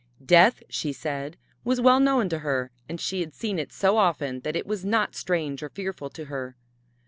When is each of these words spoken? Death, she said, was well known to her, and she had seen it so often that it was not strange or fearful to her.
Death, 0.25 0.63
she 0.67 0.91
said, 0.91 1.37
was 1.63 1.79
well 1.79 1.99
known 1.99 2.27
to 2.29 2.39
her, 2.39 2.71
and 2.89 2.99
she 2.99 3.19
had 3.19 3.35
seen 3.35 3.59
it 3.59 3.71
so 3.71 3.97
often 3.97 4.39
that 4.39 4.55
it 4.55 4.65
was 4.65 4.83
not 4.83 5.13
strange 5.15 5.61
or 5.61 5.69
fearful 5.69 6.09
to 6.09 6.25
her. 6.25 6.55